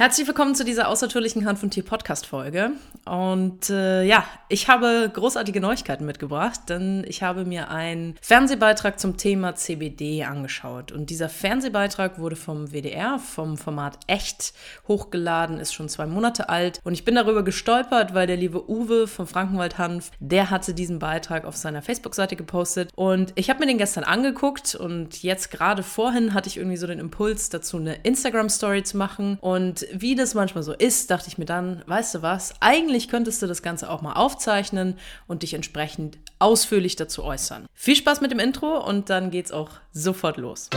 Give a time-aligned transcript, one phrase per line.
[0.00, 2.70] Herzlich willkommen zu dieser außertürlichen Hand von Tier Podcast Folge.
[3.04, 9.16] Und äh, ja, ich habe großartige Neuigkeiten mitgebracht, denn ich habe mir einen Fernsehbeitrag zum
[9.16, 10.92] Thema CBD angeschaut.
[10.92, 14.52] Und dieser Fernsehbeitrag wurde vom WDR, vom Format Echt,
[14.86, 16.80] hochgeladen, ist schon zwei Monate alt.
[16.84, 21.00] Und ich bin darüber gestolpert, weil der liebe Uwe vom Frankenwald Hanf, der hatte diesen
[21.00, 22.92] Beitrag auf seiner Facebook-Seite gepostet.
[22.94, 26.86] Und ich habe mir den gestern angeguckt und jetzt gerade vorhin hatte ich irgendwie so
[26.86, 29.38] den Impuls dazu, eine Instagram-Story zu machen.
[29.40, 33.42] Und wie das manchmal so ist, dachte ich mir dann, weißt du was, eigentlich könntest
[33.42, 37.66] du das Ganze auch mal aufzeichnen und dich entsprechend ausführlich dazu äußern.
[37.74, 40.68] Viel Spaß mit dem Intro und dann geht's auch sofort los.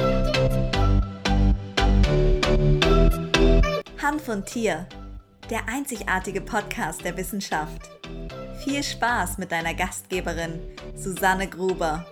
[4.02, 4.88] Hand von Tier,
[5.50, 7.90] der einzigartige Podcast der Wissenschaft.
[8.64, 10.60] Viel Spaß mit deiner Gastgeberin
[10.96, 12.06] Susanne Gruber.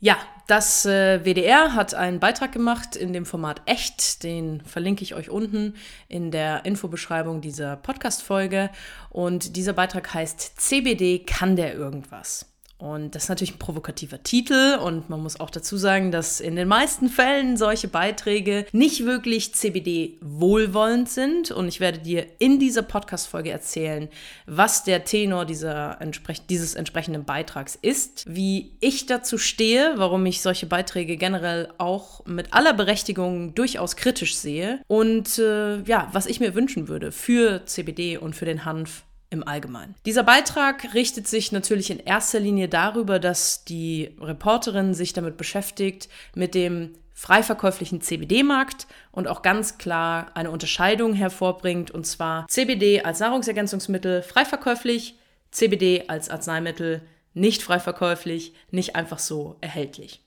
[0.00, 0.16] Ja,
[0.52, 5.30] das äh, WDR hat einen Beitrag gemacht in dem Format Echt, den verlinke ich euch
[5.30, 5.72] unten
[6.08, 8.68] in der Infobeschreibung dieser Podcast-Folge.
[9.08, 12.51] Und dieser Beitrag heißt CBD, kann der irgendwas?
[12.82, 16.56] Und das ist natürlich ein provokativer Titel und man muss auch dazu sagen, dass in
[16.56, 21.52] den meisten Fällen solche Beiträge nicht wirklich CBD wohlwollend sind.
[21.52, 24.08] Und ich werde dir in dieser Podcast-Folge erzählen,
[24.46, 25.96] was der Tenor dieser,
[26.50, 32.52] dieses entsprechenden Beitrags ist, wie ich dazu stehe, warum ich solche Beiträge generell auch mit
[32.52, 38.18] aller Berechtigung durchaus kritisch sehe und äh, ja, was ich mir wünschen würde für CBD
[38.18, 39.94] und für den Hanf im Allgemeinen.
[40.06, 46.08] Dieser Beitrag richtet sich natürlich in erster Linie darüber, dass die Reporterin sich damit beschäftigt,
[46.34, 53.20] mit dem freiverkäuflichen CBD-Markt und auch ganz klar eine Unterscheidung hervorbringt, und zwar CBD als
[53.20, 55.16] Nahrungsergänzungsmittel freiverkäuflich,
[55.50, 57.02] CBD als Arzneimittel
[57.34, 60.20] nicht freiverkäuflich, nicht einfach so erhältlich.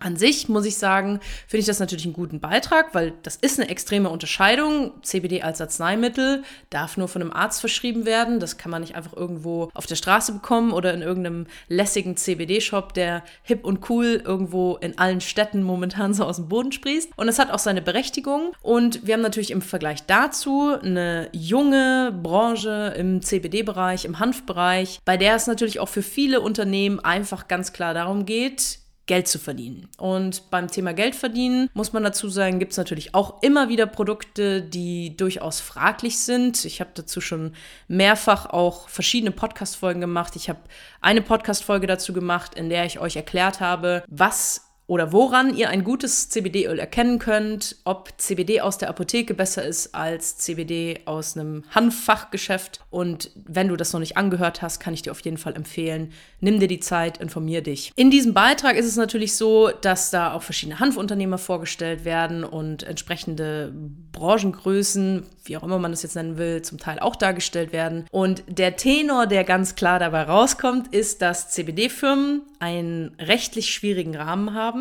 [0.00, 3.60] An sich muss ich sagen, finde ich das natürlich einen guten Beitrag, weil das ist
[3.60, 4.92] eine extreme Unterscheidung.
[5.02, 8.40] CBD als Arzneimittel darf nur von einem Arzt verschrieben werden.
[8.40, 12.94] Das kann man nicht einfach irgendwo auf der Straße bekommen oder in irgendeinem lässigen CBD-Shop,
[12.94, 17.12] der hip und cool irgendwo in allen Städten momentan so aus dem Boden sprießt.
[17.16, 18.52] Und es hat auch seine Berechtigung.
[18.62, 25.18] Und wir haben natürlich im Vergleich dazu eine junge Branche im CBD-Bereich, im Hanfbereich, bei
[25.18, 28.78] der es natürlich auch für viele Unternehmen einfach ganz klar darum geht,
[29.10, 29.88] Geld zu verdienen.
[29.98, 33.86] Und beim Thema Geld verdienen muss man dazu sagen, gibt es natürlich auch immer wieder
[33.86, 36.64] Produkte, die durchaus fraglich sind.
[36.64, 37.56] Ich habe dazu schon
[37.88, 40.36] mehrfach auch verschiedene Podcast-Folgen gemacht.
[40.36, 40.60] Ich habe
[41.00, 45.84] eine Podcast-Folge dazu gemacht, in der ich euch erklärt habe, was oder woran ihr ein
[45.84, 51.62] gutes CBD-Öl erkennen könnt, ob CBD aus der Apotheke besser ist als CBD aus einem
[51.70, 52.80] Hanffachgeschäft.
[52.90, 56.12] Und wenn du das noch nicht angehört hast, kann ich dir auf jeden Fall empfehlen,
[56.40, 57.92] nimm dir die Zeit, informier dich.
[57.94, 62.82] In diesem Beitrag ist es natürlich so, dass da auch verschiedene Hanfunternehmer vorgestellt werden und
[62.82, 63.72] entsprechende
[64.10, 68.06] Branchengrößen, wie auch immer man das jetzt nennen will, zum Teil auch dargestellt werden.
[68.10, 74.54] Und der Tenor, der ganz klar dabei rauskommt, ist, dass CBD-Firmen einen rechtlich schwierigen Rahmen
[74.54, 74.79] haben.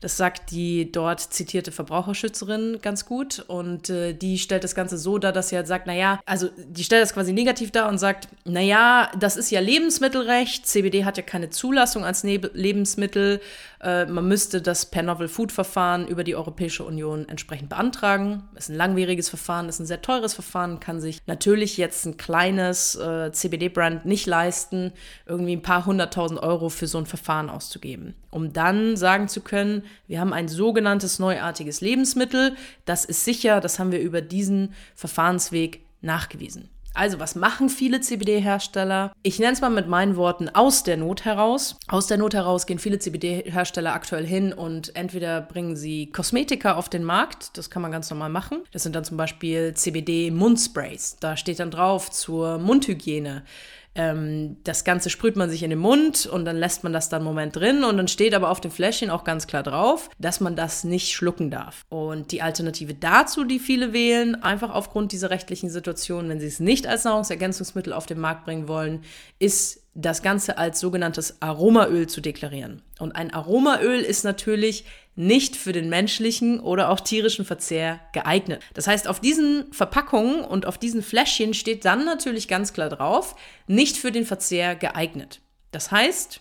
[0.00, 3.44] Das sagt die dort zitierte Verbraucherschützerin ganz gut.
[3.46, 6.84] Und äh, die stellt das Ganze so dar, dass sie halt sagt, naja, also die
[6.84, 11.22] stellt das quasi negativ dar und sagt, naja, das ist ja Lebensmittelrecht, CBD hat ja
[11.22, 13.40] keine Zulassung als ne Lebensmittel.
[13.82, 18.44] Äh, man müsste das per Novel Food Verfahren über die Europäische Union entsprechend beantragen.
[18.54, 22.94] Ist ein langwieriges Verfahren, ist ein sehr teures Verfahren, kann sich natürlich jetzt ein kleines
[22.96, 24.92] äh, CBD-Brand nicht leisten,
[25.26, 28.14] irgendwie ein paar hunderttausend Euro für so ein Verfahren auszugeben.
[28.30, 33.78] Um dann sagen zu können, wir haben ein sogenanntes neuartiges Lebensmittel, das ist sicher, das
[33.78, 36.68] haben wir über diesen Verfahrensweg nachgewiesen.
[36.92, 39.12] Also, was machen viele CBD-Hersteller?
[39.22, 41.76] Ich nenne es mal mit meinen Worten aus der Not heraus.
[41.86, 46.88] Aus der Not heraus gehen viele CBD-Hersteller aktuell hin und entweder bringen sie Kosmetika auf
[46.88, 48.64] den Markt, das kann man ganz normal machen.
[48.72, 51.18] Das sind dann zum Beispiel CBD-Mundsprays.
[51.20, 53.44] Da steht dann drauf zur Mundhygiene.
[53.94, 57.20] Ähm, das Ganze sprüht man sich in den Mund und dann lässt man das dann
[57.20, 60.40] einen Moment drin und dann steht aber auf dem Fläschchen auch ganz klar drauf, dass
[60.40, 61.84] man das nicht schlucken darf.
[61.88, 66.60] Und die Alternative dazu, die viele wählen, einfach aufgrund dieser rechtlichen Situation, wenn sie es
[66.60, 69.02] nicht als Nahrungsergänzungsmittel auf den Markt bringen wollen,
[69.38, 72.82] ist das Ganze als sogenanntes Aromaöl zu deklarieren.
[72.98, 74.84] Und ein Aromaöl ist natürlich
[75.16, 78.62] nicht für den menschlichen oder auch tierischen Verzehr geeignet.
[78.74, 83.34] Das heißt, auf diesen Verpackungen und auf diesen Fläschchen steht dann natürlich ganz klar drauf,
[83.66, 85.40] nicht für den Verzehr geeignet.
[85.72, 86.40] Das heißt,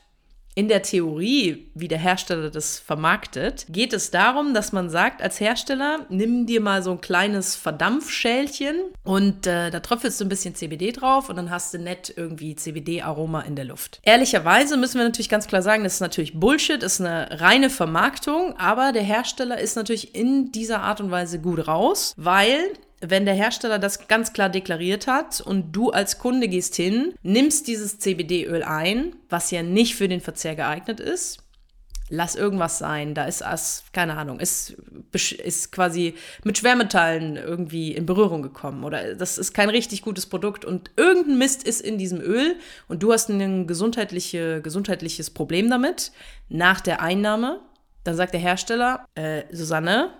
[0.55, 5.39] in der Theorie, wie der Hersteller das vermarktet, geht es darum, dass man sagt, als
[5.39, 10.55] Hersteller, nimm dir mal so ein kleines Verdampfschälchen und äh, da tröpfelst du ein bisschen
[10.55, 13.99] CBD drauf und dann hast du nett irgendwie CBD-Aroma in der Luft.
[14.03, 18.57] Ehrlicherweise müssen wir natürlich ganz klar sagen, das ist natürlich Bullshit, ist eine reine Vermarktung,
[18.57, 22.59] aber der Hersteller ist natürlich in dieser Art und Weise gut raus, weil
[23.01, 27.67] wenn der Hersteller das ganz klar deklariert hat und du als Kunde gehst hin, nimmst
[27.67, 31.43] dieses CBD-Öl ein, was ja nicht für den Verzehr geeignet ist,
[32.09, 34.75] lass irgendwas sein, da ist as, keine Ahnung, ist,
[35.11, 40.65] ist quasi mit Schwermetallen irgendwie in Berührung gekommen oder das ist kein richtig gutes Produkt
[40.65, 42.55] und irgendein Mist ist in diesem Öl
[42.87, 46.11] und du hast ein gesundheitliche, gesundheitliches Problem damit.
[46.49, 47.61] Nach der Einnahme,
[48.03, 50.11] dann sagt der Hersteller, äh, Susanne,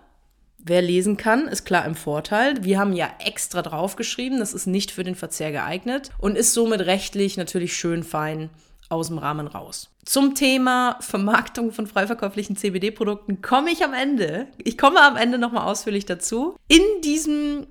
[0.59, 2.63] Wer lesen kann, ist klar im Vorteil.
[2.63, 6.81] Wir haben ja extra draufgeschrieben, das ist nicht für den Verzehr geeignet und ist somit
[6.81, 8.49] rechtlich natürlich schön fein
[8.89, 9.89] aus dem Rahmen raus.
[10.03, 14.47] Zum Thema Vermarktung von freiverkäuflichen CBD-Produkten komme ich am Ende.
[14.57, 16.55] Ich komme am Ende nochmal ausführlich dazu.
[16.67, 17.67] In diesem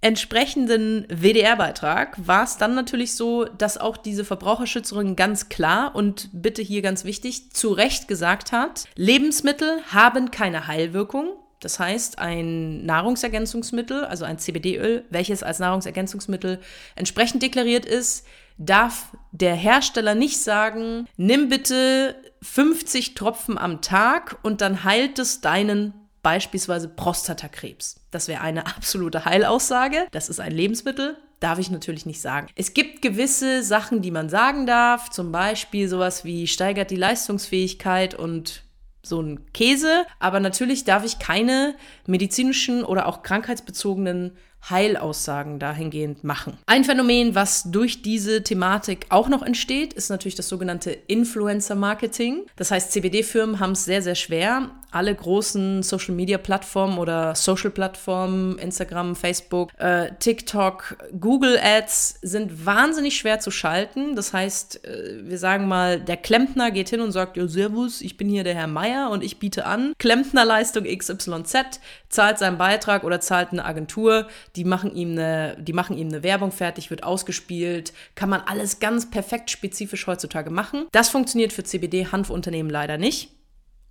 [0.00, 6.60] entsprechenden WDR-Beitrag war es dann natürlich so, dass auch diese Verbraucherschützerin ganz klar und bitte
[6.60, 11.28] hier ganz wichtig zu Recht gesagt hat, Lebensmittel haben keine Heilwirkung.
[11.62, 16.60] Das heißt, ein Nahrungsergänzungsmittel, also ein CBD-Öl, welches als Nahrungsergänzungsmittel
[16.96, 18.26] entsprechend deklariert ist,
[18.58, 25.40] darf der Hersteller nicht sagen, nimm bitte 50 Tropfen am Tag und dann heilt es
[25.40, 28.00] deinen beispielsweise Prostatakrebs.
[28.10, 30.06] Das wäre eine absolute Heilaussage.
[30.10, 31.16] Das ist ein Lebensmittel.
[31.38, 32.46] Darf ich natürlich nicht sagen.
[32.54, 38.14] Es gibt gewisse Sachen, die man sagen darf, zum Beispiel sowas wie steigert die Leistungsfähigkeit
[38.14, 38.62] und
[39.02, 41.74] so ein Käse, aber natürlich darf ich keine
[42.06, 44.32] medizinischen oder auch krankheitsbezogenen
[44.70, 46.56] Heilaussagen dahingehend machen.
[46.66, 52.46] Ein Phänomen, was durch diese Thematik auch noch entsteht, ist natürlich das sogenannte Influencer-Marketing.
[52.56, 59.70] Das heißt, CBD-Firmen haben es sehr, sehr schwer, alle großen Social-Media-Plattformen oder Social-Plattformen, Instagram, Facebook,
[59.78, 64.14] äh, TikTok, Google Ads sind wahnsinnig schwer zu schalten.
[64.14, 68.16] Das heißt, äh, wir sagen mal, der Klempner geht hin und sagt, ja, Servus, ich
[68.16, 73.20] bin hier der Herr Meier und ich biete an Klempnerleistung XYZ, zahlt seinen Beitrag oder
[73.20, 77.92] zahlt eine Agentur, die machen ihm eine, die machen ihm eine Werbung fertig, wird ausgespielt,
[78.14, 80.86] kann man alles ganz perfekt spezifisch heutzutage machen.
[80.92, 83.30] Das funktioniert für CBD-Hanfunternehmen leider nicht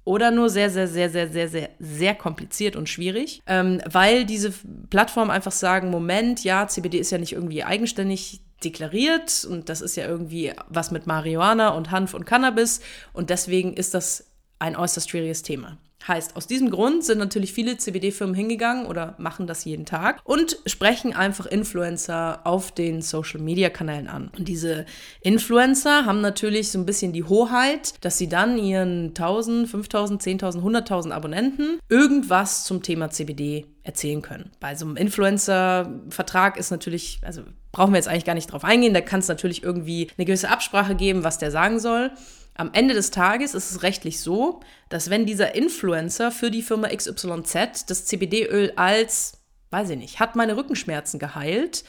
[0.04, 4.54] oder nur sehr, sehr, sehr, sehr, sehr, sehr, sehr kompliziert und schwierig, ähm, weil diese
[4.90, 9.96] Plattformen einfach sagen, Moment, ja, CBD ist ja nicht irgendwie eigenständig deklariert und das ist
[9.96, 12.82] ja irgendwie was mit Marihuana und Hanf und Cannabis
[13.14, 15.78] und deswegen ist das ein äußerst schwieriges Thema.
[16.08, 20.58] Heißt, aus diesem Grund sind natürlich viele CBD-Firmen hingegangen oder machen das jeden Tag und
[20.66, 24.32] sprechen einfach Influencer auf den Social-Media-Kanälen an.
[24.38, 24.86] Und diese
[25.22, 30.62] Influencer haben natürlich so ein bisschen die Hoheit, dass sie dann ihren 1000, 5000, 10.000,
[30.62, 34.52] 100.000 Abonnenten irgendwas zum Thema CBD erzählen können.
[34.60, 38.94] Bei so einem Influencer-Vertrag ist natürlich, also brauchen wir jetzt eigentlich gar nicht drauf eingehen,
[38.94, 42.12] da kann es natürlich irgendwie eine gewisse Absprache geben, was der sagen soll.
[42.54, 44.60] Am Ende des Tages ist es rechtlich so,
[44.90, 50.36] dass wenn dieser Influencer für die Firma XYZ das CBD-Öl als, weiß ich nicht, hat
[50.36, 51.84] meine Rückenschmerzen geheilt,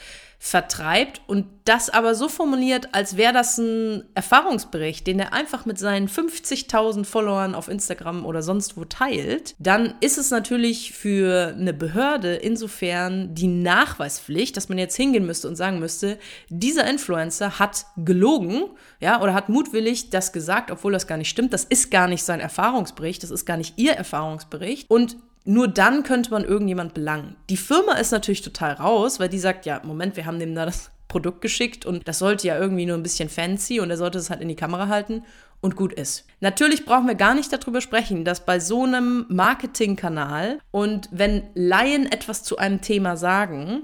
[0.44, 5.78] vertreibt und das aber so formuliert, als wäre das ein Erfahrungsbericht, den er einfach mit
[5.78, 11.72] seinen 50.000 Followern auf Instagram oder sonst wo teilt, dann ist es natürlich für eine
[11.72, 16.18] Behörde insofern die Nachweispflicht, dass man jetzt hingehen müsste und sagen müsste,
[16.48, 18.64] dieser Influencer hat gelogen,
[18.98, 21.52] ja, oder hat mutwillig das gesagt, obwohl das gar nicht stimmt.
[21.52, 26.02] Das ist gar nicht sein Erfahrungsbericht, das ist gar nicht ihr Erfahrungsbericht und nur dann
[26.02, 27.36] könnte man irgendjemand belangen.
[27.50, 30.66] Die Firma ist natürlich total raus, weil die sagt, ja, Moment, wir haben dem da
[30.66, 34.18] das Produkt geschickt und das sollte ja irgendwie nur ein bisschen fancy und er sollte
[34.18, 35.24] es halt in die Kamera halten
[35.60, 36.26] und gut ist.
[36.40, 42.10] Natürlich brauchen wir gar nicht darüber sprechen, dass bei so einem Marketingkanal und wenn Laien
[42.10, 43.82] etwas zu einem Thema sagen,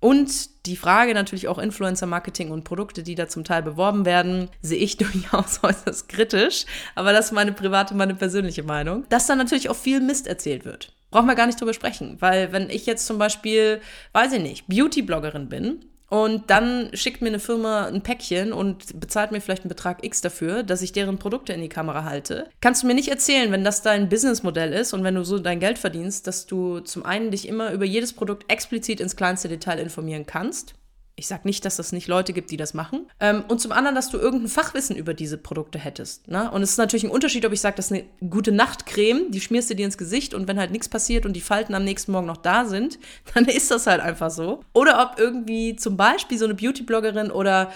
[0.00, 4.78] und die Frage natürlich auch Influencer-Marketing und Produkte, die da zum Teil beworben werden, sehe
[4.78, 6.66] ich durchaus äußerst kritisch.
[6.94, 9.04] Aber das ist meine private, meine persönliche Meinung.
[9.08, 10.92] Dass da natürlich auch viel Mist erzählt wird.
[11.10, 12.16] Brauchen wir gar nicht drüber sprechen.
[12.20, 13.80] Weil wenn ich jetzt zum Beispiel,
[14.12, 19.30] weiß ich nicht, Beauty-Bloggerin bin und dann schickt mir eine Firma ein Päckchen und bezahlt
[19.30, 22.48] mir vielleicht einen Betrag X dafür, dass ich deren Produkte in die Kamera halte.
[22.60, 25.60] Kannst du mir nicht erzählen, wenn das dein Businessmodell ist und wenn du so dein
[25.60, 29.78] Geld verdienst, dass du zum einen dich immer über jedes Produkt explizit ins kleinste Detail
[29.78, 30.77] informieren kannst
[31.18, 33.06] ich sage nicht, dass es nicht Leute gibt, die das machen.
[33.18, 36.28] Ähm, und zum anderen, dass du irgendein Fachwissen über diese Produkte hättest.
[36.28, 36.48] Ne?
[36.50, 39.40] Und es ist natürlich ein Unterschied, ob ich sage, das ist eine gute Nachtcreme, die
[39.40, 42.12] schmierst du dir ins Gesicht und wenn halt nichts passiert und die Falten am nächsten
[42.12, 43.00] Morgen noch da sind,
[43.34, 44.60] dann ist das halt einfach so.
[44.72, 47.72] Oder ob irgendwie zum Beispiel so eine Beauty-Bloggerin oder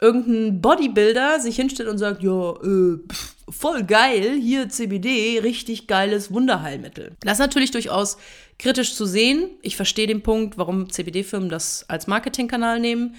[0.00, 6.32] irgendein Bodybuilder sich hinstellt und sagt, ja, äh, pff, voll geil, hier CBD, richtig geiles
[6.32, 7.16] Wunderheilmittel.
[7.20, 8.18] Das ist natürlich durchaus
[8.58, 9.50] kritisch zu sehen.
[9.62, 13.14] Ich verstehe den Punkt, warum CBD-Firmen das als Marketingkanal nehmen.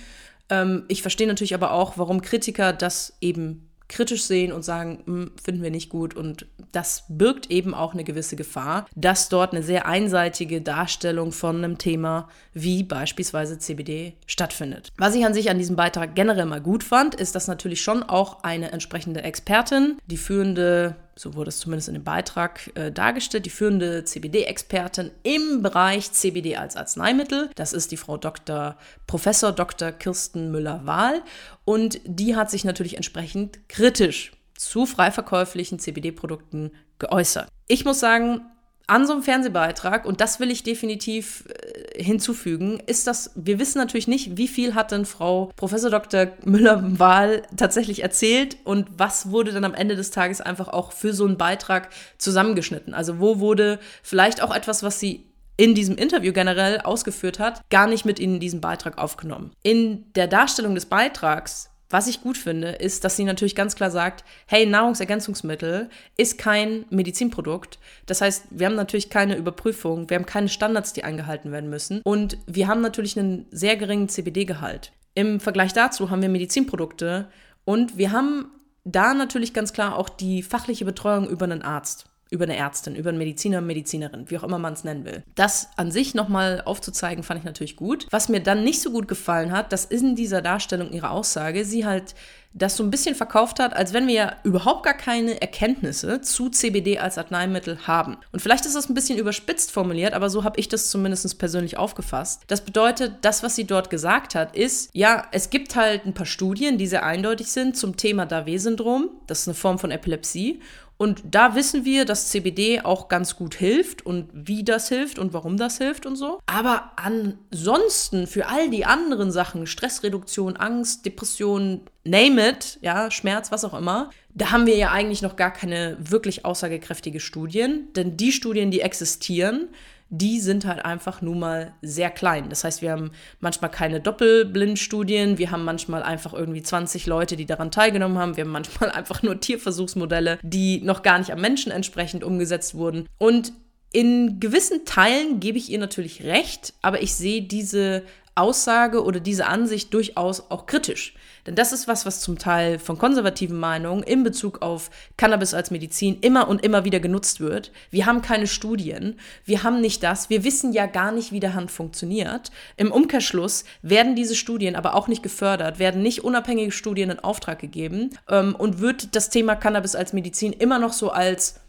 [0.50, 5.32] Ähm, ich verstehe natürlich aber auch, warum Kritiker das eben kritisch sehen und sagen, hm,
[5.42, 6.16] finden wir nicht gut.
[6.16, 11.58] Und das birgt eben auch eine gewisse Gefahr, dass dort eine sehr einseitige Darstellung von
[11.58, 14.92] einem Thema wie beispielsweise CBD stattfindet.
[14.98, 18.04] Was ich an sich an diesem Beitrag generell mal gut fand, ist, dass natürlich schon
[18.04, 23.46] auch eine entsprechende Expertin, die führende so wurde es zumindest in dem Beitrag äh, dargestellt,
[23.46, 27.50] die führende CBD-Expertin im Bereich CBD als Arzneimittel.
[27.56, 28.78] Das ist die Frau Dr.
[29.08, 29.92] Professor Dr.
[29.92, 31.22] Kirsten Müller-Wahl.
[31.64, 37.48] Und die hat sich natürlich entsprechend kritisch zu freiverkäuflichen CBD-Produkten geäußert.
[37.68, 38.42] Ich muss sagen,
[38.88, 43.78] an so einem Fernsehbeitrag, und das will ich definitiv äh, hinzufügen, ist das, wir wissen
[43.78, 46.28] natürlich nicht, wie viel hat denn Frau Professor Dr.
[46.44, 51.26] Müller-Wahl tatsächlich erzählt und was wurde dann am Ende des Tages einfach auch für so
[51.26, 52.94] einen Beitrag zusammengeschnitten.
[52.94, 55.26] Also wo wurde vielleicht auch etwas, was sie
[55.58, 59.52] in diesem Interview generell ausgeführt hat, gar nicht mit in diesen Beitrag aufgenommen.
[59.64, 63.92] In der Darstellung des Beitrags was ich gut finde, ist, dass sie natürlich ganz klar
[63.92, 67.80] sagt, hey, Nahrungsergänzungsmittel ist kein Medizinprodukt.
[68.06, 72.02] Das heißt, wir haben natürlich keine Überprüfung, wir haben keine Standards, die eingehalten werden müssen
[72.04, 74.92] und wir haben natürlich einen sehr geringen CBD-Gehalt.
[75.14, 77.30] Im Vergleich dazu haben wir Medizinprodukte
[77.64, 78.52] und wir haben
[78.84, 83.10] da natürlich ganz klar auch die fachliche Betreuung über einen Arzt über eine Ärztin, über
[83.10, 85.24] einen Mediziner, Medizinerin, wie auch immer man es nennen will.
[85.34, 88.08] Das an sich nochmal aufzuzeigen, fand ich natürlich gut.
[88.12, 91.66] Was mir dann nicht so gut gefallen hat, das ist in dieser Darstellung ihrer Aussage,
[91.66, 92.14] sie halt
[92.56, 96.50] das so ein bisschen verkauft hat, als wenn wir ja überhaupt gar keine Erkenntnisse zu
[96.50, 98.16] CBD als Arzneimittel haben.
[98.32, 101.78] Und vielleicht ist das ein bisschen überspitzt formuliert, aber so habe ich das zumindest persönlich
[101.78, 102.44] aufgefasst.
[102.48, 106.26] Das bedeutet, das, was sie dort gesagt hat, ist, ja, es gibt halt ein paar
[106.26, 109.10] Studien, die sehr eindeutig sind zum Thema Davé-Syndrom.
[109.28, 110.62] Das ist eine Form von Epilepsie.
[110.98, 115.34] Und da wissen wir, dass CBD auch ganz gut hilft und wie das hilft und
[115.34, 116.40] warum das hilft und so.
[116.46, 123.66] Aber ansonsten für all die anderen Sachen, Stressreduktion, Angst, Depression, name it, ja, Schmerz, was
[123.66, 127.92] auch immer, da haben wir ja eigentlich noch gar keine wirklich aussagekräftige Studien.
[127.94, 129.70] Denn die Studien, die existieren,
[130.18, 132.50] die sind halt einfach nun mal sehr klein.
[132.50, 137.46] Das heißt, wir haben manchmal keine Doppelblindstudien, wir haben manchmal einfach irgendwie 20 Leute, die
[137.46, 141.72] daran teilgenommen haben, wir haben manchmal einfach nur Tierversuchsmodelle, die noch gar nicht am Menschen
[141.72, 143.08] entsprechend umgesetzt wurden.
[143.18, 143.54] Und
[143.92, 148.04] in gewissen Teilen gebe ich ihr natürlich recht, aber ich sehe diese
[148.36, 151.16] Aussage oder diese Ansicht durchaus auch kritisch.
[151.46, 155.70] Denn das ist was, was zum Teil von konservativen Meinungen in Bezug auf Cannabis als
[155.70, 157.72] Medizin immer und immer wieder genutzt wird.
[157.92, 161.54] Wir haben keine Studien, wir haben nicht das, wir wissen ja gar nicht, wie der
[161.54, 162.52] Hand funktioniert.
[162.78, 167.60] Im Umkehrschluss werden diese Studien aber auch nicht gefördert, werden nicht unabhängige Studien in Auftrag
[167.60, 171.60] gegeben ähm, und wird das Thema Cannabis als Medizin immer noch so als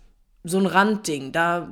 [0.47, 1.33] so ein Randding.
[1.33, 1.69] Da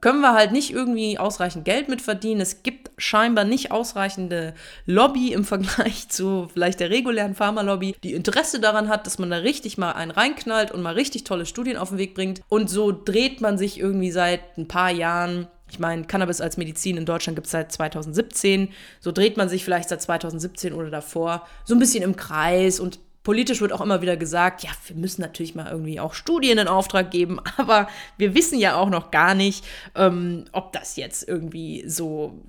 [0.00, 2.40] können wir halt nicht irgendwie ausreichend Geld mit verdienen.
[2.40, 4.54] Es gibt scheinbar nicht ausreichende
[4.86, 9.36] Lobby im Vergleich zu vielleicht der regulären Pharmalobby, die Interesse daran hat, dass man da
[9.38, 12.42] richtig mal einen reinknallt und mal richtig tolle Studien auf den Weg bringt.
[12.48, 16.98] Und so dreht man sich irgendwie seit ein paar Jahren ich meine, Cannabis als Medizin
[16.98, 18.68] in Deutschland gibt es seit 2017.
[19.00, 22.98] So dreht man sich vielleicht seit 2017 oder davor so ein bisschen im Kreis und
[23.22, 26.68] Politisch wird auch immer wieder gesagt, ja, wir müssen natürlich mal irgendwie auch Studien in
[26.68, 29.64] Auftrag geben, aber wir wissen ja auch noch gar nicht,
[29.94, 32.42] ähm, ob das jetzt irgendwie so,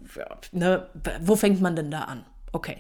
[0.52, 0.88] ne,
[1.22, 2.26] wo fängt man denn da an?
[2.52, 2.78] Okay.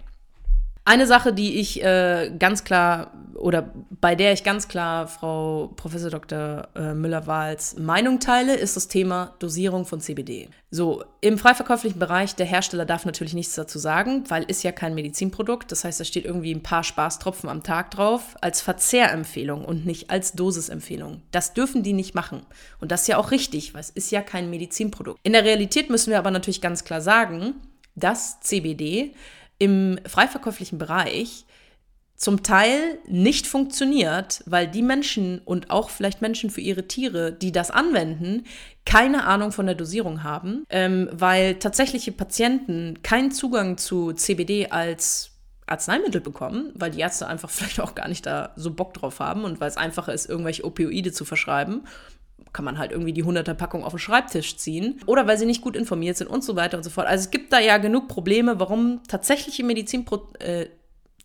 [0.85, 6.09] Eine Sache, die ich äh, ganz klar oder bei der ich ganz klar Frau Professor
[6.09, 6.67] Dr.
[6.75, 10.49] Äh, Müller-Wahls Meinung teile, ist das Thema Dosierung von CBD.
[10.71, 14.93] So, im freiverkäuflichen Bereich, der Hersteller darf natürlich nichts dazu sagen, weil ist ja kein
[14.93, 15.71] Medizinprodukt.
[15.71, 20.09] Das heißt, da steht irgendwie ein paar Spaßtropfen am Tag drauf als Verzehrempfehlung und nicht
[20.09, 21.21] als Dosisempfehlung.
[21.31, 22.45] Das dürfen die nicht machen.
[22.81, 25.19] Und das ist ja auch richtig, weil es ist ja kein Medizinprodukt.
[25.23, 27.55] In der Realität müssen wir aber natürlich ganz klar sagen,
[27.95, 29.13] dass CBD
[29.63, 31.45] im freiverkäuflichen Bereich
[32.17, 37.53] zum Teil nicht funktioniert, weil die Menschen und auch vielleicht Menschen für ihre Tiere, die
[37.53, 38.43] das anwenden,
[38.85, 45.31] keine Ahnung von der Dosierung haben, ähm, weil tatsächliche Patienten keinen Zugang zu CBD als
[45.65, 49.45] Arzneimittel bekommen, weil die Ärzte einfach vielleicht auch gar nicht da so Bock drauf haben
[49.45, 51.87] und weil es einfacher ist, irgendwelche Opioide zu verschreiben
[52.53, 55.61] kann man halt irgendwie die 100er Packung auf den Schreibtisch ziehen oder weil sie nicht
[55.61, 57.07] gut informiert sind und so weiter und so fort.
[57.07, 60.69] Also es gibt da ja genug Probleme, warum tatsächliche Medizinprodukte äh,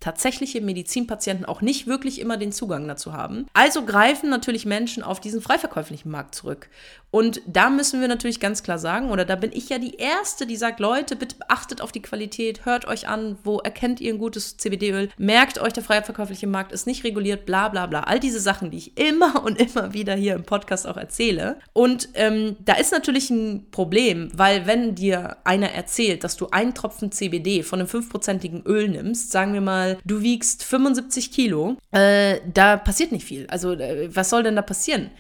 [0.01, 3.47] tatsächliche Medizinpatienten auch nicht wirklich immer den Zugang dazu haben.
[3.53, 6.69] Also greifen natürlich Menschen auf diesen freiverkäuflichen Markt zurück.
[7.11, 10.47] Und da müssen wir natürlich ganz klar sagen, oder da bin ich ja die Erste,
[10.47, 14.19] die sagt, Leute, bitte achtet auf die Qualität, hört euch an, wo erkennt ihr ein
[14.19, 18.01] gutes CBD-Öl, merkt euch, der freiverkäufliche Markt ist nicht reguliert, bla bla bla.
[18.01, 21.59] All diese Sachen, die ich immer und immer wieder hier im Podcast auch erzähle.
[21.73, 26.75] Und ähm, da ist natürlich ein Problem, weil wenn dir einer erzählt, dass du einen
[26.75, 32.41] Tropfen CBD von einem fünfprozentigen Öl nimmst, sagen wir mal, du wiegst 75 Kilo, äh,
[32.53, 33.47] da passiert nicht viel.
[33.49, 35.11] Also äh, was soll denn da passieren?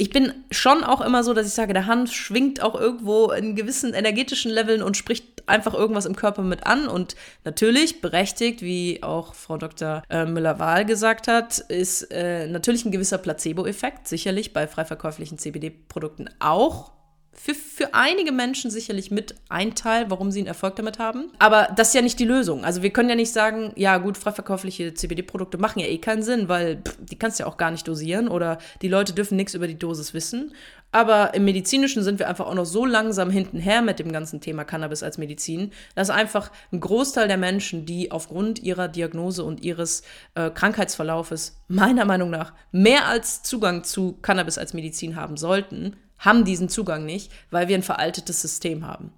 [0.00, 3.54] ich bin schon auch immer so, dass ich sage, der Hanf schwingt auch irgendwo in
[3.54, 6.88] gewissen energetischen Leveln und spricht einfach irgendwas im Körper mit an.
[6.88, 10.02] Und natürlich, berechtigt, wie auch Frau Dr.
[10.08, 16.30] Äh, Müller-Wahl gesagt hat, ist äh, natürlich ein gewisser Placebo-Effekt, sicherlich bei frei verkäuflichen CBD-Produkten
[16.38, 16.92] auch
[17.32, 21.30] für, für einige Menschen sicherlich mit ein Teil, warum sie einen Erfolg damit haben.
[21.38, 22.64] Aber das ist ja nicht die Lösung.
[22.64, 26.48] Also wir können ja nicht sagen, ja gut, freiverkäufliche CBD-Produkte machen ja eh keinen Sinn,
[26.48, 29.54] weil pff, die kannst du ja auch gar nicht dosieren oder die Leute dürfen nichts
[29.54, 30.52] über die Dosis wissen.
[30.92, 34.64] Aber im Medizinischen sind wir einfach auch noch so langsam hintenher mit dem ganzen Thema
[34.64, 40.02] Cannabis als Medizin, dass einfach ein Großteil der Menschen, die aufgrund ihrer Diagnose und ihres
[40.34, 46.44] äh, Krankheitsverlaufes meiner Meinung nach mehr als Zugang zu Cannabis als Medizin haben sollten, haben
[46.44, 49.12] diesen Zugang nicht, weil wir ein veraltetes System haben.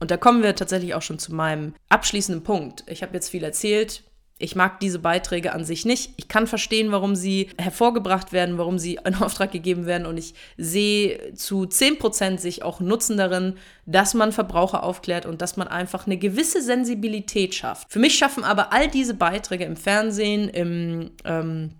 [0.00, 2.84] Und da kommen wir tatsächlich auch schon zu meinem abschließenden Punkt.
[2.86, 4.04] Ich habe jetzt viel erzählt.
[4.40, 6.12] Ich mag diese Beiträge an sich nicht.
[6.16, 10.06] Ich kann verstehen, warum sie hervorgebracht werden, warum sie in Auftrag gegeben werden.
[10.06, 15.56] Und ich sehe zu 10% sich auch Nutzen darin, dass man Verbraucher aufklärt und dass
[15.56, 17.90] man einfach eine gewisse Sensibilität schafft.
[17.92, 21.72] Für mich schaffen aber all diese Beiträge im Fernsehen, im ähm,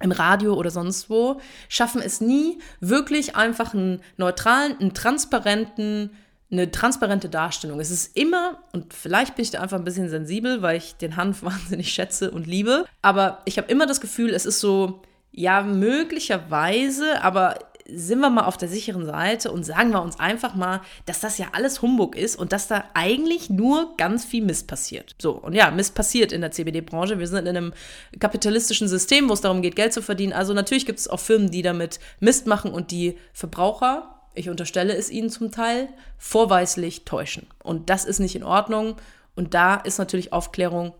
[0.00, 6.10] im Radio oder sonst wo, schaffen es nie, wirklich einfach einen neutralen, einen transparenten,
[6.50, 7.80] eine transparente Darstellung.
[7.80, 11.16] Es ist immer, und vielleicht bin ich da einfach ein bisschen sensibel, weil ich den
[11.16, 15.62] Hanf wahnsinnig schätze und liebe, aber ich habe immer das Gefühl, es ist so, ja,
[15.62, 20.80] möglicherweise, aber sind wir mal auf der sicheren Seite und sagen wir uns einfach mal,
[21.06, 25.14] dass das ja alles Humbug ist und dass da eigentlich nur ganz viel Mist passiert.
[25.20, 27.18] So, und ja, Mist passiert in der CBD-Branche.
[27.18, 27.74] Wir sind in einem
[28.18, 30.32] kapitalistischen System, wo es darum geht, Geld zu verdienen.
[30.32, 34.94] Also natürlich gibt es auch Firmen, die damit Mist machen und die Verbraucher, ich unterstelle
[34.94, 35.88] es ihnen zum Teil,
[36.18, 37.46] vorweislich täuschen.
[37.62, 38.96] Und das ist nicht in Ordnung.
[39.36, 40.94] Und da ist natürlich Aufklärung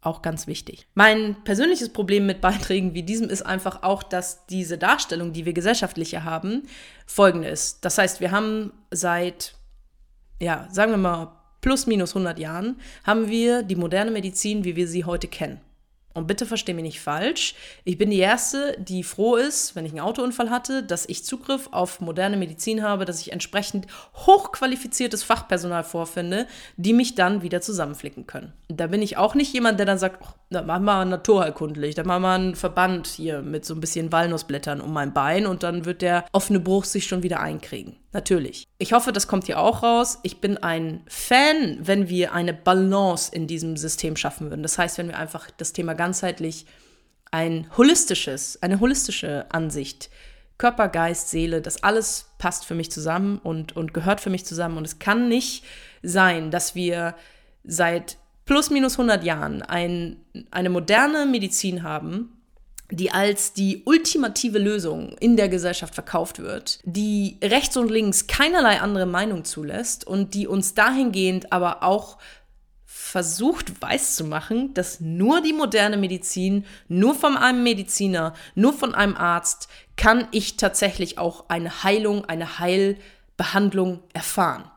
[0.00, 0.86] auch ganz wichtig.
[0.94, 5.52] Mein persönliches Problem mit Beiträgen wie diesem ist einfach auch, dass diese Darstellung, die wir
[5.52, 6.62] gesellschaftlich hier haben,
[7.06, 7.84] folgende ist.
[7.84, 9.54] Das heißt, wir haben seit,
[10.40, 14.86] ja, sagen wir mal, plus minus 100 Jahren, haben wir die moderne Medizin, wie wir
[14.86, 15.60] sie heute kennen.
[16.16, 17.54] Und bitte versteh mich nicht falsch.
[17.84, 21.68] Ich bin die Erste, die froh ist, wenn ich einen Autounfall hatte, dass ich Zugriff
[21.72, 26.46] auf moderne Medizin habe, dass ich entsprechend hochqualifiziertes Fachpersonal vorfinde,
[26.78, 28.54] die mich dann wieder zusammenflicken können.
[28.68, 32.04] Da bin ich auch nicht jemand, der dann sagt, oh, da machen wir naturheilkundlich, da
[32.04, 35.84] machen wir einen Verband hier mit so ein bisschen Walnussblättern um mein Bein und dann
[35.84, 37.96] wird der offene Bruch sich schon wieder einkriegen.
[38.16, 38.66] Natürlich.
[38.78, 40.20] Ich hoffe, das kommt hier auch raus.
[40.22, 44.62] Ich bin ein Fan, wenn wir eine Balance in diesem System schaffen würden.
[44.62, 46.64] Das heißt, wenn wir einfach das Thema ganzheitlich
[47.30, 50.08] ein holistisches, eine holistische Ansicht,
[50.56, 54.78] Körper, Geist, Seele, das alles passt für mich zusammen und, und gehört für mich zusammen.
[54.78, 55.62] Und es kann nicht
[56.02, 57.16] sein, dass wir
[57.64, 60.16] seit plus minus 100 Jahren ein,
[60.50, 62.35] eine moderne Medizin haben,
[62.90, 68.80] die als die ultimative Lösung in der Gesellschaft verkauft wird, die rechts und links keinerlei
[68.80, 72.18] andere Meinung zulässt und die uns dahingehend aber auch
[72.84, 78.94] versucht weiß zu machen, dass nur die moderne Medizin, nur von einem Mediziner, nur von
[78.94, 84.70] einem Arzt kann ich tatsächlich auch eine Heilung, eine Heilbehandlung erfahren.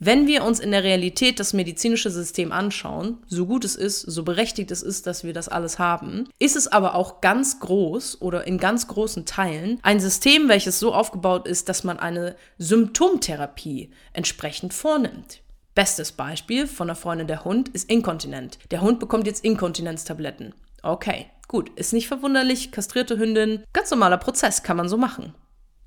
[0.00, 4.22] Wenn wir uns in der Realität das medizinische System anschauen, so gut es ist, so
[4.22, 8.46] berechtigt es ist, dass wir das alles haben, ist es aber auch ganz groß oder
[8.46, 14.72] in ganz großen Teilen ein System, welches so aufgebaut ist, dass man eine Symptomtherapie entsprechend
[14.72, 15.40] vornimmt.
[15.74, 18.58] Bestes Beispiel von einer Freundin der Hund ist inkontinent.
[18.70, 20.54] Der Hund bekommt jetzt Inkontinenztabletten.
[20.82, 25.34] Okay, gut, ist nicht verwunderlich, kastrierte Hündin, ganz normaler Prozess, kann man so machen.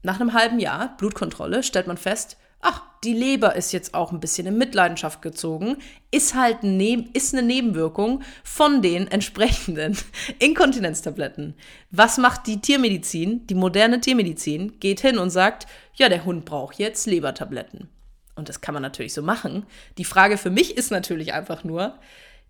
[0.04, 4.20] Nach einem halben Jahr Blutkontrolle stellt man fest, ach, die Leber ist jetzt auch ein
[4.20, 5.78] bisschen in Mitleidenschaft gezogen,
[6.12, 9.98] ist halt ne ist eine Nebenwirkung von den entsprechenden
[10.40, 11.56] Inkontinenztabletten.
[11.90, 13.48] Was macht die Tiermedizin?
[13.48, 17.90] Die moderne Tiermedizin geht hin und sagt, ja, der Hund braucht jetzt Lebertabletten.
[18.36, 19.66] Und das kann man natürlich so machen.
[19.98, 21.98] Die Frage für mich ist natürlich einfach nur,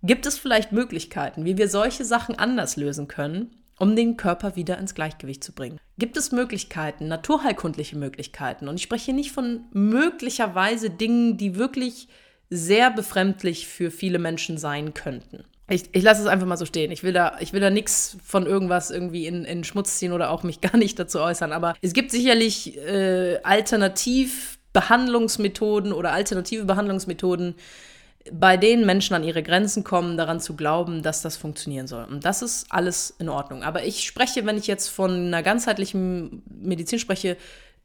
[0.03, 3.55] gibt es vielleicht Möglichkeiten, wie wir solche Sachen anders lösen können?
[3.79, 5.79] Um den Körper wieder ins Gleichgewicht zu bringen.
[5.97, 8.67] Gibt es Möglichkeiten, naturheilkundliche Möglichkeiten?
[8.67, 12.07] Und ich spreche hier nicht von möglicherweise Dingen, die wirklich
[12.49, 15.45] sehr befremdlich für viele Menschen sein könnten.
[15.69, 16.91] ich, ich lasse es einfach mal so stehen.
[16.91, 20.59] Ich will da, da nichts von irgendwas irgendwie in, in Schmutz ziehen oder auch mich
[20.61, 21.53] gar nicht dazu äußern.
[21.53, 27.55] Aber es gibt sicherlich äh, Alternativbehandlungsmethoden oder alternative Behandlungsmethoden,
[28.31, 32.03] bei denen Menschen an ihre Grenzen kommen, daran zu glauben, dass das funktionieren soll.
[32.05, 33.63] Und das ist alles in Ordnung.
[33.63, 37.37] Aber ich spreche, wenn ich jetzt von einer ganzheitlichen Medizin spreche,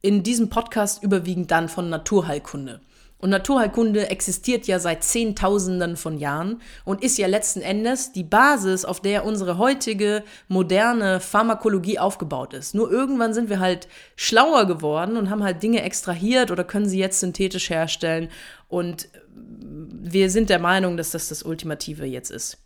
[0.03, 2.81] in diesem Podcast überwiegend dann von Naturheilkunde.
[3.19, 8.85] Und Naturheilkunde existiert ja seit Zehntausenden von Jahren und ist ja letzten Endes die Basis,
[8.85, 12.75] auf der unsere heutige moderne Pharmakologie aufgebaut ist.
[12.75, 16.99] Nur irgendwann sind wir halt schlauer geworden und haben halt Dinge extrahiert oder können sie
[16.99, 18.29] jetzt synthetisch herstellen.
[18.69, 22.59] Und wir sind der Meinung, dass das das Ultimative jetzt ist.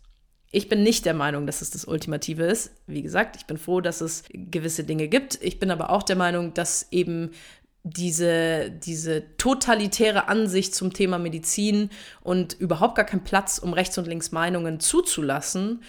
[0.53, 2.71] Ich bin nicht der Meinung, dass es das Ultimative ist.
[2.85, 5.41] Wie gesagt, ich bin froh, dass es gewisse Dinge gibt.
[5.41, 7.31] Ich bin aber auch der Meinung, dass eben
[7.83, 11.89] diese, diese totalitäre Ansicht zum Thema Medizin
[12.21, 15.81] und überhaupt gar keinen Platz, um rechts und links Meinungen zuzulassen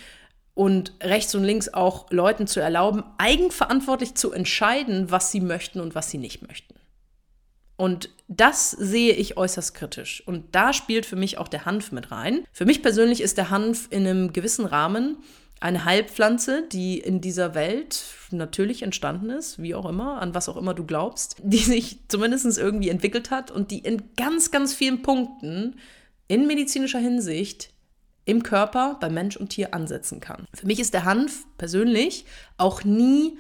[0.54, 5.94] und rechts und links auch Leuten zu erlauben, eigenverantwortlich zu entscheiden, was sie möchten und
[5.94, 6.74] was sie nicht möchten.
[7.76, 10.22] Und das sehe ich äußerst kritisch.
[10.26, 12.44] Und da spielt für mich auch der Hanf mit rein.
[12.52, 15.18] Für mich persönlich ist der Hanf in einem gewissen Rahmen
[15.62, 20.56] eine Heilpflanze, die in dieser Welt natürlich entstanden ist, wie auch immer, an was auch
[20.56, 25.02] immer du glaubst, die sich zumindest irgendwie entwickelt hat und die in ganz, ganz vielen
[25.02, 25.76] Punkten
[26.26, 27.70] in medizinischer Hinsicht
[28.24, 30.46] im Körper bei Mensch und Tier ansetzen kann.
[30.52, 32.24] Für mich ist der Hanf persönlich
[32.56, 33.38] auch nie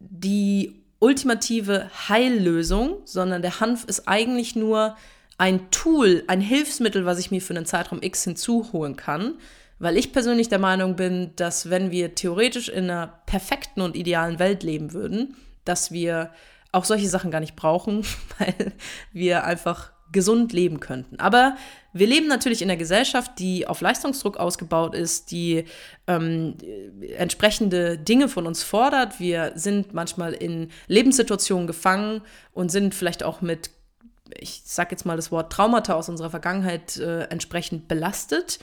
[0.00, 4.96] die ultimative Heillösung, sondern der Hanf ist eigentlich nur
[5.36, 9.34] ein Tool, ein Hilfsmittel, was ich mir für einen Zeitraum X hinzuholen kann,
[9.78, 14.38] weil ich persönlich der Meinung bin, dass wenn wir theoretisch in einer perfekten und idealen
[14.38, 16.30] Welt leben würden, dass wir
[16.72, 18.04] auch solche Sachen gar nicht brauchen,
[18.38, 18.72] weil
[19.12, 21.20] wir einfach gesund leben könnten.
[21.20, 21.56] Aber
[21.92, 25.64] wir leben natürlich in einer Gesellschaft, die auf Leistungsdruck ausgebaut ist, die
[26.06, 26.56] ähm,
[27.16, 29.20] entsprechende Dinge von uns fordert.
[29.20, 33.70] Wir sind manchmal in Lebenssituationen gefangen und sind vielleicht auch mit,
[34.38, 38.58] ich sage jetzt mal das Wort Traumata aus unserer Vergangenheit äh, entsprechend belastet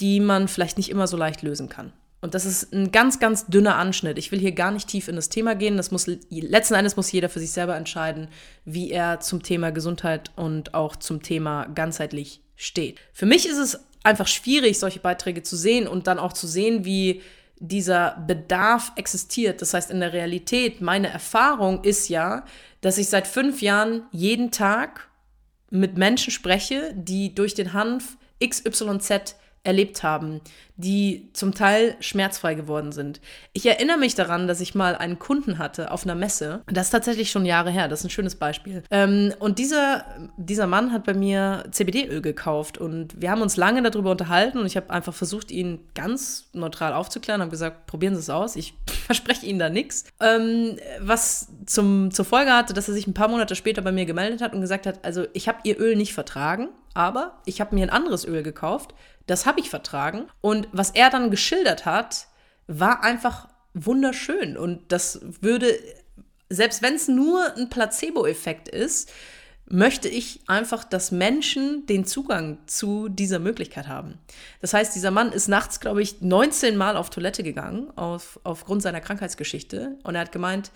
[0.00, 1.92] die man vielleicht nicht immer so leicht lösen kann.
[2.20, 4.18] Und das ist ein ganz, ganz dünner Anschnitt.
[4.18, 5.76] Ich will hier gar nicht tief in das Thema gehen.
[5.76, 8.28] Das muss, letzten Endes muss jeder für sich selber entscheiden,
[8.64, 12.98] wie er zum Thema Gesundheit und auch zum Thema ganzheitlich steht.
[13.12, 16.84] Für mich ist es einfach schwierig, solche Beiträge zu sehen und dann auch zu sehen,
[16.84, 17.22] wie
[17.60, 19.62] dieser Bedarf existiert.
[19.62, 22.44] Das heißt, in der Realität, meine Erfahrung ist ja,
[22.80, 25.08] dass ich seit fünf Jahren jeden Tag
[25.70, 29.36] mit Menschen spreche, die durch den Hanf XYZ
[29.68, 30.40] erlebt haben,
[30.78, 33.20] die zum Teil schmerzfrei geworden sind.
[33.52, 36.62] Ich erinnere mich daran, dass ich mal einen Kunden hatte auf einer Messe.
[36.66, 37.86] Das ist tatsächlich schon Jahre her.
[37.86, 38.82] Das ist ein schönes Beispiel.
[38.90, 40.06] Ähm, und dieser,
[40.38, 44.66] dieser Mann hat bei mir CBD-Öl gekauft und wir haben uns lange darüber unterhalten und
[44.66, 48.56] ich habe einfach versucht, ihn ganz neutral aufzuklären, habe gesagt, probieren Sie es aus.
[48.56, 48.72] Ich
[49.06, 50.04] verspreche Ihnen da nichts.
[50.20, 54.06] Ähm, was zum, zur Folge hatte, dass er sich ein paar Monate später bei mir
[54.06, 57.74] gemeldet hat und gesagt hat, also ich habe Ihr Öl nicht vertragen, aber ich habe
[57.74, 58.94] mir ein anderes Öl gekauft,
[59.28, 60.26] das habe ich vertragen.
[60.40, 62.26] Und was er dann geschildert hat,
[62.66, 64.56] war einfach wunderschön.
[64.56, 65.78] Und das würde,
[66.48, 69.12] selbst wenn es nur ein Placebo-Effekt ist,
[69.70, 74.18] möchte ich einfach, dass Menschen den Zugang zu dieser Möglichkeit haben.
[74.60, 78.82] Das heißt, dieser Mann ist nachts, glaube ich, 19 Mal auf Toilette gegangen, auf, aufgrund
[78.82, 79.98] seiner Krankheitsgeschichte.
[80.04, 80.72] Und er hat gemeint,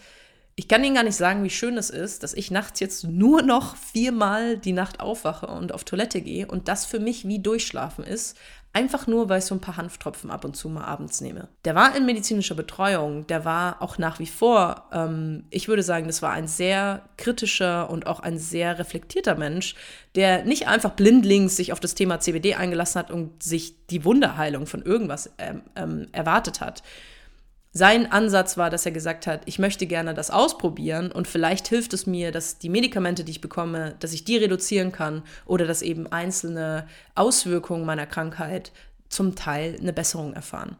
[0.54, 3.42] ich kann Ihnen gar nicht sagen, wie schön es ist, dass ich nachts jetzt nur
[3.42, 8.04] noch viermal die Nacht aufwache und auf Toilette gehe und das für mich wie Durchschlafen
[8.04, 8.36] ist,
[8.74, 11.48] einfach nur, weil ich so ein paar Hanftropfen ab und zu mal abends nehme.
[11.64, 16.06] Der war in medizinischer Betreuung, der war auch nach wie vor, ähm, ich würde sagen,
[16.06, 19.74] das war ein sehr kritischer und auch ein sehr reflektierter Mensch,
[20.14, 24.66] der nicht einfach blindlings sich auf das Thema CBD eingelassen hat und sich die Wunderheilung
[24.66, 26.82] von irgendwas ähm, ähm, erwartet hat.
[27.74, 31.94] Sein Ansatz war, dass er gesagt hat, ich möchte gerne das ausprobieren und vielleicht hilft
[31.94, 35.80] es mir, dass die Medikamente, die ich bekomme, dass ich die reduzieren kann oder dass
[35.80, 38.72] eben einzelne Auswirkungen meiner Krankheit
[39.08, 40.76] zum Teil eine Besserung erfahren.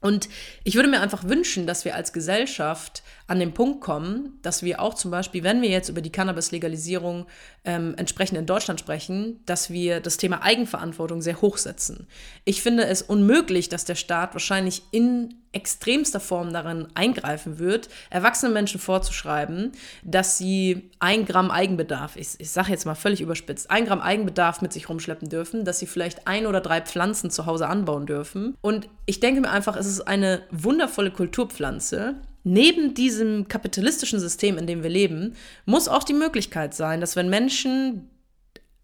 [0.00, 0.28] Und
[0.62, 4.80] ich würde mir einfach wünschen, dass wir als Gesellschaft an den Punkt kommen, dass wir
[4.80, 7.26] auch zum Beispiel, wenn wir jetzt über die Cannabis-Legalisierung
[7.64, 12.06] ähm, entsprechend in Deutschland sprechen, dass wir das Thema Eigenverantwortung sehr hoch setzen.
[12.44, 18.52] Ich finde es unmöglich, dass der Staat wahrscheinlich in extremster Form darin eingreifen wird, erwachsenen
[18.52, 19.72] Menschen vorzuschreiben,
[20.04, 24.62] dass sie ein Gramm Eigenbedarf, ich, ich sage jetzt mal völlig überspitzt, ein Gramm Eigenbedarf
[24.62, 28.54] mit sich rumschleppen dürfen, dass sie vielleicht ein oder drei Pflanzen zu Hause anbauen dürfen.
[28.60, 34.68] Und ich denke mir einfach, es ist eine wundervolle Kulturpflanze, neben diesem kapitalistischen System, in
[34.68, 38.08] dem wir leben, muss auch die Möglichkeit sein, dass wenn Menschen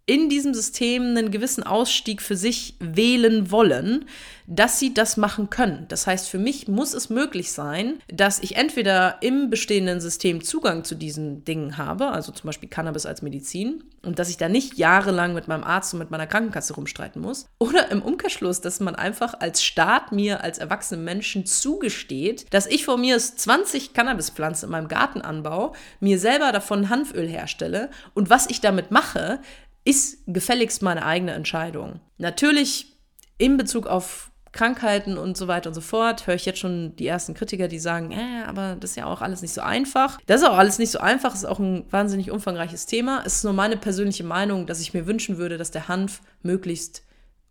[0.06, 4.06] in diesem System einen gewissen Ausstieg für sich wählen wollen,
[4.48, 5.86] dass sie das machen können.
[5.88, 10.82] Das heißt, für mich muss es möglich sein, dass ich entweder im bestehenden System Zugang
[10.82, 14.76] zu diesen Dingen habe, also zum Beispiel Cannabis als Medizin, und dass ich da nicht
[14.76, 18.96] jahrelang mit meinem Arzt und mit meiner Krankenkasse rumstreiten muss, oder im Umkehrschluss, dass man
[18.96, 24.72] einfach als Staat mir als erwachsenen Menschen zugesteht, dass ich vor mir 20 Cannabispflanzen in
[24.72, 29.38] meinem Garten anbaue, mir selber davon Hanföl herstelle und was ich damit mache,
[29.84, 32.00] ist gefälligst meine eigene Entscheidung.
[32.18, 32.98] Natürlich
[33.38, 37.06] in Bezug auf Krankheiten und so weiter und so fort, höre ich jetzt schon die
[37.06, 40.18] ersten Kritiker, die sagen, äh, aber das ist ja auch alles nicht so einfach.
[40.26, 43.22] Das ist auch alles nicht so einfach, ist auch ein wahnsinnig umfangreiches Thema.
[43.24, 47.02] Es ist nur meine persönliche Meinung, dass ich mir wünschen würde, dass der Hanf möglichst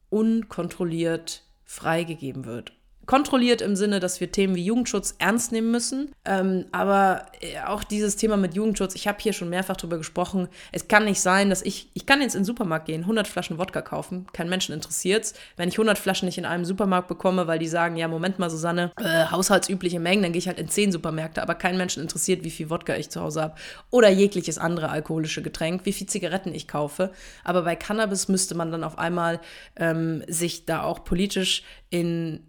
[0.10, 2.74] unkontrolliert freigegeben wird
[3.12, 6.16] kontrolliert im Sinne, dass wir Themen wie Jugendschutz ernst nehmen müssen.
[6.24, 10.48] Ähm, aber äh, auch dieses Thema mit Jugendschutz, ich habe hier schon mehrfach darüber gesprochen.
[10.72, 13.58] Es kann nicht sein, dass ich, ich kann jetzt in den Supermarkt gehen, 100 Flaschen
[13.58, 15.34] Wodka kaufen, kein Menschen interessiert es.
[15.58, 18.50] Wenn ich 100 Flaschen nicht in einem Supermarkt bekomme, weil die sagen, ja, Moment mal,
[18.50, 22.46] Susanne, äh, haushaltsübliche Mengen, dann gehe ich halt in 10 Supermärkte, aber kein Menschen interessiert,
[22.46, 23.56] wie viel Wodka ich zu Hause habe
[23.90, 27.12] oder jegliches andere alkoholische Getränk, wie viel Zigaretten ich kaufe.
[27.44, 29.42] Aber bei Cannabis müsste man dann auf einmal
[29.76, 32.48] ähm, sich da auch politisch in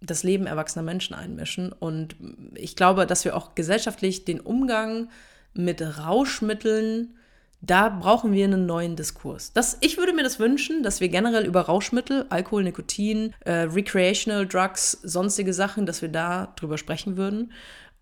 [0.00, 1.72] das Leben erwachsener Menschen einmischen.
[1.72, 2.16] Und
[2.54, 5.08] ich glaube, dass wir auch gesellschaftlich den Umgang
[5.54, 7.14] mit Rauschmitteln,
[7.60, 9.52] da brauchen wir einen neuen Diskurs.
[9.52, 14.46] Das, ich würde mir das wünschen, dass wir generell über Rauschmittel, Alkohol, Nikotin, äh, Recreational
[14.46, 17.52] Drugs, sonstige Sachen, dass wir da drüber sprechen würden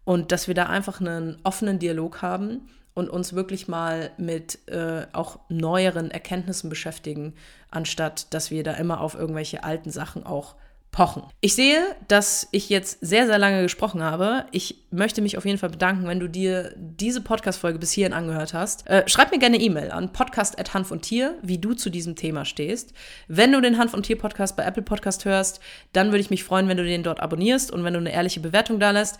[0.04, 5.06] und dass wir da einfach einen offenen Dialog haben und uns wirklich mal mit äh,
[5.12, 7.34] auch neueren Erkenntnissen beschäftigen,
[7.70, 10.56] anstatt dass wir da immer auf irgendwelche alten Sachen auch
[10.90, 11.24] pochen.
[11.42, 14.46] Ich sehe, dass ich jetzt sehr, sehr lange gesprochen habe.
[14.50, 18.54] Ich möchte mich auf jeden Fall bedanken, wenn du dir diese Podcast-Folge bis hierhin angehört
[18.54, 18.86] hast.
[18.86, 22.94] Äh, schreib mir gerne E-Mail an podcast.hanf und Tier, wie du zu diesem Thema stehst.
[23.28, 25.60] Wenn du den Hanf und Tier Podcast bei Apple Podcast hörst,
[25.92, 28.40] dann würde ich mich freuen, wenn du den dort abonnierst und wenn du eine ehrliche
[28.40, 29.18] Bewertung da lässt.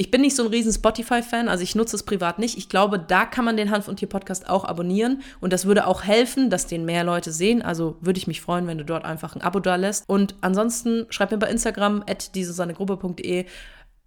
[0.00, 2.56] Ich bin nicht so ein riesen Spotify-Fan, also ich nutze es privat nicht.
[2.56, 5.88] Ich glaube, da kann man den Hanf und Tier Podcast auch abonnieren und das würde
[5.88, 7.62] auch helfen, dass den mehr Leute sehen.
[7.62, 10.08] Also würde ich mich freuen, wenn du dort einfach ein Abo da lässt.
[10.08, 13.46] Und ansonsten schreib mir bei Instagram at diesesannegruppe.de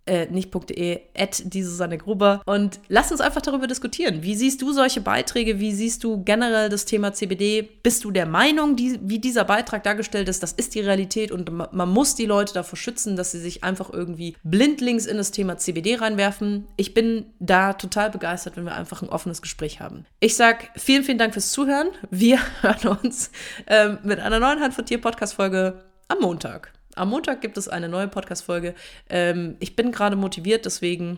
[0.05, 2.41] äh, nicht.de, at diese Susanne Gruber.
[2.45, 4.23] Und lass uns einfach darüber diskutieren.
[4.23, 5.59] Wie siehst du solche Beiträge?
[5.59, 7.69] Wie siehst du generell das Thema CBD?
[7.83, 11.51] Bist du der Meinung, die, wie dieser Beitrag dargestellt ist, das ist die Realität und
[11.51, 15.57] man muss die Leute davor schützen, dass sie sich einfach irgendwie blindlings in das Thema
[15.57, 16.67] CBD reinwerfen?
[16.77, 20.05] Ich bin da total begeistert, wenn wir einfach ein offenes Gespräch haben.
[20.19, 21.87] Ich sag vielen, vielen Dank fürs Zuhören.
[22.09, 23.31] Wir hören uns
[23.67, 26.80] ähm, mit einer neuen Hand von Tier Podcast Folge am Montag.
[27.01, 28.75] Am Montag gibt es eine neue Podcast-Folge.
[29.09, 31.17] Ähm, ich bin gerade motiviert, deswegen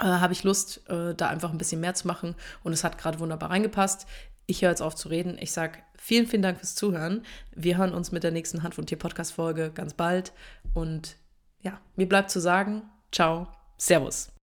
[0.00, 2.34] äh, habe ich Lust, äh, da einfach ein bisschen mehr zu machen.
[2.64, 4.08] Und es hat gerade wunderbar reingepasst.
[4.46, 5.38] Ich höre jetzt auf zu reden.
[5.38, 7.24] Ich sage vielen, vielen Dank fürs Zuhören.
[7.54, 10.32] Wir hören uns mit der nächsten Hand von Tier Podcast-Folge ganz bald.
[10.74, 11.14] Und
[11.60, 12.82] ja, mir bleibt zu sagen,
[13.12, 14.37] ciao, servus.